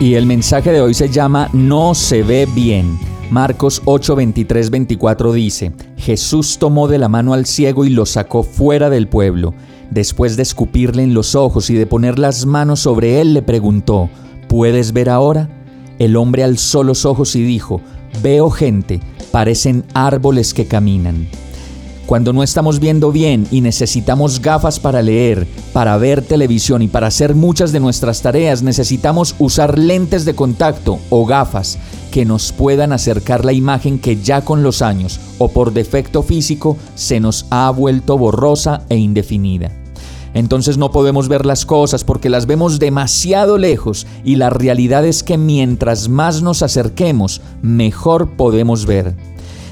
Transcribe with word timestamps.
Y 0.00 0.14
el 0.14 0.26
mensaje 0.26 0.70
de 0.70 0.80
hoy 0.80 0.94
se 0.94 1.08
llama 1.08 1.50
No 1.52 1.92
se 1.92 2.22
ve 2.22 2.46
bien. 2.54 2.96
Marcos 3.32 3.82
8, 3.84 4.14
23, 4.14 4.70
24 4.70 5.32
dice, 5.32 5.72
Jesús 5.96 6.58
tomó 6.58 6.86
de 6.86 6.98
la 6.98 7.08
mano 7.08 7.34
al 7.34 7.46
ciego 7.46 7.84
y 7.84 7.90
lo 7.90 8.06
sacó 8.06 8.44
fuera 8.44 8.90
del 8.90 9.08
pueblo. 9.08 9.54
Después 9.90 10.36
de 10.36 10.44
escupirle 10.44 11.02
en 11.02 11.14
los 11.14 11.34
ojos 11.34 11.68
y 11.70 11.74
de 11.74 11.84
poner 11.84 12.20
las 12.20 12.46
manos 12.46 12.78
sobre 12.78 13.20
él, 13.20 13.34
le 13.34 13.42
preguntó, 13.42 14.08
¿puedes 14.46 14.92
ver 14.92 15.10
ahora? 15.10 15.48
El 15.98 16.16
hombre 16.16 16.44
alzó 16.44 16.84
los 16.84 17.04
ojos 17.04 17.34
y 17.34 17.42
dijo, 17.42 17.80
veo 18.22 18.50
gente, 18.50 19.00
parecen 19.32 19.84
árboles 19.94 20.54
que 20.54 20.66
caminan. 20.66 21.26
Cuando 22.08 22.32
no 22.32 22.42
estamos 22.42 22.80
viendo 22.80 23.12
bien 23.12 23.46
y 23.50 23.60
necesitamos 23.60 24.40
gafas 24.40 24.80
para 24.80 25.02
leer, 25.02 25.46
para 25.74 25.94
ver 25.98 26.22
televisión 26.22 26.80
y 26.80 26.88
para 26.88 27.08
hacer 27.08 27.34
muchas 27.34 27.70
de 27.70 27.80
nuestras 27.80 28.22
tareas, 28.22 28.62
necesitamos 28.62 29.34
usar 29.38 29.78
lentes 29.78 30.24
de 30.24 30.34
contacto 30.34 31.00
o 31.10 31.26
gafas 31.26 31.78
que 32.10 32.24
nos 32.24 32.50
puedan 32.50 32.94
acercar 32.94 33.44
la 33.44 33.52
imagen 33.52 33.98
que 33.98 34.16
ya 34.22 34.40
con 34.40 34.62
los 34.62 34.80
años 34.80 35.20
o 35.36 35.48
por 35.48 35.74
defecto 35.74 36.22
físico 36.22 36.78
se 36.94 37.20
nos 37.20 37.44
ha 37.50 37.70
vuelto 37.72 38.16
borrosa 38.16 38.86
e 38.88 38.96
indefinida. 38.96 39.70
Entonces 40.32 40.78
no 40.78 40.90
podemos 40.90 41.28
ver 41.28 41.44
las 41.44 41.66
cosas 41.66 42.04
porque 42.04 42.30
las 42.30 42.46
vemos 42.46 42.78
demasiado 42.78 43.58
lejos 43.58 44.06
y 44.24 44.36
la 44.36 44.48
realidad 44.48 45.04
es 45.04 45.22
que 45.22 45.36
mientras 45.36 46.08
más 46.08 46.40
nos 46.40 46.62
acerquemos, 46.62 47.42
mejor 47.60 48.30
podemos 48.30 48.86
ver. 48.86 49.14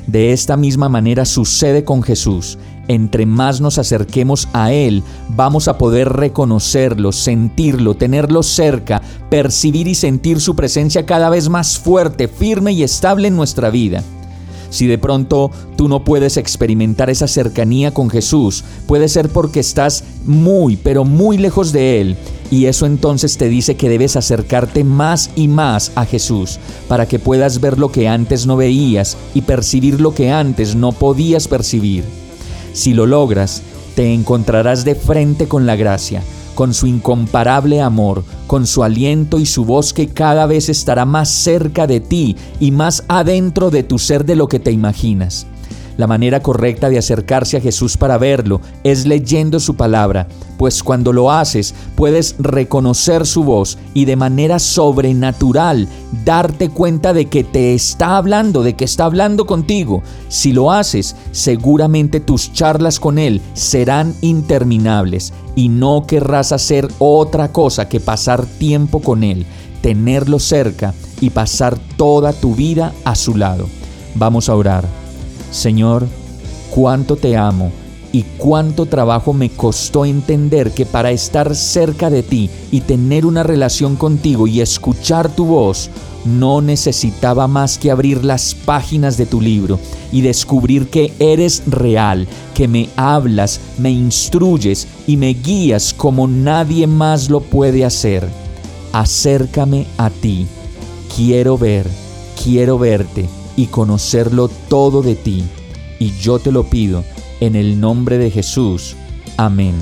De 0.06 0.32
esta 0.32 0.56
misma 0.56 0.88
manera 0.88 1.24
sucede 1.24 1.84
con 1.84 2.02
Jesús. 2.02 2.58
Entre 2.88 3.26
más 3.26 3.60
nos 3.60 3.78
acerquemos 3.78 4.48
a 4.52 4.72
Él, 4.72 5.02
vamos 5.30 5.66
a 5.66 5.76
poder 5.76 6.08
reconocerlo, 6.08 7.10
sentirlo, 7.10 7.94
tenerlo 7.94 8.44
cerca, 8.44 9.02
percibir 9.28 9.88
y 9.88 9.96
sentir 9.96 10.40
su 10.40 10.54
presencia 10.54 11.04
cada 11.04 11.28
vez 11.28 11.48
más 11.48 11.78
fuerte, 11.78 12.28
firme 12.28 12.72
y 12.72 12.84
estable 12.84 13.28
en 13.28 13.36
nuestra 13.36 13.70
vida. 13.70 14.04
Si 14.70 14.86
de 14.86 14.98
pronto 14.98 15.50
tú 15.76 15.88
no 15.88 16.04
puedes 16.04 16.36
experimentar 16.36 17.10
esa 17.10 17.28
cercanía 17.28 17.92
con 17.92 18.10
Jesús, 18.10 18.64
puede 18.86 19.08
ser 19.08 19.28
porque 19.28 19.60
estás 19.60 20.04
muy, 20.24 20.76
pero 20.76 21.04
muy 21.04 21.38
lejos 21.38 21.72
de 21.72 22.00
Él. 22.00 22.16
Y 22.50 22.66
eso 22.66 22.86
entonces 22.86 23.36
te 23.38 23.48
dice 23.48 23.76
que 23.76 23.88
debes 23.88 24.16
acercarte 24.16 24.84
más 24.84 25.30
y 25.34 25.48
más 25.48 25.92
a 25.96 26.04
Jesús 26.04 26.58
para 26.88 27.06
que 27.06 27.18
puedas 27.18 27.60
ver 27.60 27.78
lo 27.78 27.90
que 27.90 28.08
antes 28.08 28.46
no 28.46 28.56
veías 28.56 29.16
y 29.34 29.42
percibir 29.42 30.00
lo 30.00 30.14
que 30.14 30.30
antes 30.30 30.76
no 30.76 30.92
podías 30.92 31.48
percibir. 31.48 32.04
Si 32.72 32.94
lo 32.94 33.06
logras, 33.06 33.62
te 33.96 34.12
encontrarás 34.12 34.84
de 34.84 34.94
frente 34.94 35.48
con 35.48 35.66
la 35.66 35.74
gracia 35.74 36.22
con 36.56 36.74
su 36.74 36.88
incomparable 36.88 37.80
amor, 37.80 38.24
con 38.48 38.66
su 38.66 38.82
aliento 38.82 39.38
y 39.38 39.46
su 39.46 39.64
voz 39.64 39.92
que 39.92 40.08
cada 40.08 40.46
vez 40.46 40.68
estará 40.68 41.04
más 41.04 41.28
cerca 41.28 41.86
de 41.86 42.00
ti 42.00 42.34
y 42.58 42.72
más 42.72 43.04
adentro 43.06 43.70
de 43.70 43.84
tu 43.84 44.00
ser 44.00 44.24
de 44.24 44.34
lo 44.34 44.48
que 44.48 44.58
te 44.58 44.72
imaginas. 44.72 45.46
La 45.96 46.06
manera 46.06 46.40
correcta 46.40 46.90
de 46.90 46.98
acercarse 46.98 47.56
a 47.56 47.60
Jesús 47.60 47.96
para 47.96 48.18
verlo 48.18 48.60
es 48.84 49.06
leyendo 49.06 49.60
su 49.60 49.76
palabra, 49.76 50.28
pues 50.58 50.82
cuando 50.82 51.12
lo 51.12 51.30
haces 51.30 51.74
puedes 51.94 52.36
reconocer 52.38 53.26
su 53.26 53.44
voz 53.44 53.78
y 53.94 54.04
de 54.04 54.16
manera 54.16 54.58
sobrenatural 54.58 55.88
darte 56.24 56.68
cuenta 56.68 57.12
de 57.14 57.26
que 57.26 57.44
te 57.44 57.74
está 57.74 58.18
hablando, 58.18 58.62
de 58.62 58.74
que 58.74 58.84
está 58.84 59.06
hablando 59.06 59.46
contigo. 59.46 60.02
Si 60.28 60.52
lo 60.52 60.70
haces, 60.70 61.16
seguramente 61.32 62.20
tus 62.20 62.52
charlas 62.52 63.00
con 63.00 63.18
Él 63.18 63.40
serán 63.54 64.14
interminables 64.20 65.32
y 65.54 65.70
no 65.70 66.04
querrás 66.06 66.52
hacer 66.52 66.88
otra 66.98 67.52
cosa 67.52 67.88
que 67.88 68.00
pasar 68.00 68.44
tiempo 68.44 69.00
con 69.00 69.24
Él, 69.24 69.46
tenerlo 69.80 70.38
cerca 70.38 70.92
y 71.22 71.30
pasar 71.30 71.78
toda 71.96 72.34
tu 72.34 72.54
vida 72.54 72.92
a 73.04 73.14
su 73.14 73.34
lado. 73.34 73.66
Vamos 74.14 74.50
a 74.50 74.54
orar. 74.54 75.05
Señor, 75.50 76.06
cuánto 76.70 77.16
te 77.16 77.36
amo 77.36 77.70
y 78.12 78.24
cuánto 78.38 78.86
trabajo 78.86 79.32
me 79.32 79.50
costó 79.50 80.04
entender 80.04 80.72
que 80.72 80.86
para 80.86 81.10
estar 81.10 81.54
cerca 81.54 82.08
de 82.10 82.22
ti 82.22 82.50
y 82.70 82.80
tener 82.80 83.26
una 83.26 83.42
relación 83.42 83.96
contigo 83.96 84.46
y 84.46 84.60
escuchar 84.60 85.28
tu 85.28 85.44
voz, 85.44 85.90
no 86.24 86.60
necesitaba 86.60 87.46
más 87.46 87.78
que 87.78 87.90
abrir 87.90 88.24
las 88.24 88.54
páginas 88.54 89.16
de 89.16 89.26
tu 89.26 89.40
libro 89.40 89.78
y 90.12 90.22
descubrir 90.22 90.88
que 90.88 91.12
eres 91.18 91.62
real, 91.66 92.26
que 92.54 92.68
me 92.68 92.88
hablas, 92.96 93.60
me 93.78 93.90
instruyes 93.90 94.88
y 95.06 95.16
me 95.16 95.34
guías 95.34 95.92
como 95.94 96.26
nadie 96.26 96.86
más 96.86 97.28
lo 97.28 97.40
puede 97.40 97.84
hacer. 97.84 98.26
Acércame 98.92 99.86
a 99.98 100.10
ti. 100.10 100.46
Quiero 101.14 101.58
ver, 101.58 101.86
quiero 102.42 102.78
verte 102.78 103.28
y 103.56 103.66
conocerlo 103.66 104.48
todo 104.48 105.02
de 105.02 105.16
ti. 105.16 105.44
Y 105.98 106.12
yo 106.18 106.38
te 106.38 106.52
lo 106.52 106.64
pido 106.64 107.04
en 107.40 107.56
el 107.56 107.80
nombre 107.80 108.18
de 108.18 108.30
Jesús. 108.30 108.94
Amén. 109.36 109.74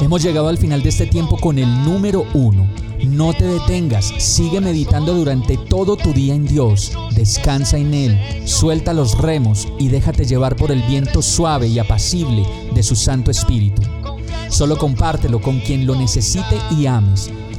Hemos 0.00 0.22
llegado 0.22 0.48
al 0.48 0.58
final 0.58 0.82
de 0.82 0.90
este 0.90 1.06
tiempo 1.06 1.36
con 1.38 1.58
el 1.58 1.84
número 1.84 2.26
uno. 2.34 2.68
No 3.04 3.32
te 3.32 3.44
detengas, 3.44 4.12
sigue 4.18 4.60
meditando 4.60 5.14
durante 5.14 5.56
todo 5.56 5.96
tu 5.96 6.12
día 6.12 6.34
en 6.34 6.46
Dios, 6.46 6.92
descansa 7.14 7.76
en 7.76 7.92
Él, 7.94 8.18
suelta 8.46 8.94
los 8.94 9.18
remos 9.18 9.68
y 9.78 9.88
déjate 9.88 10.24
llevar 10.24 10.56
por 10.56 10.72
el 10.72 10.82
viento 10.82 11.22
suave 11.22 11.68
y 11.68 11.78
apacible 11.78 12.44
de 12.74 12.82
su 12.82 12.96
Santo 12.96 13.30
Espíritu. 13.30 13.82
Solo 14.48 14.78
compártelo 14.78 15.40
con 15.40 15.60
quien 15.60 15.86
lo 15.86 15.94
necesite 15.94 16.56
y 16.76 16.86
ames 16.86 17.30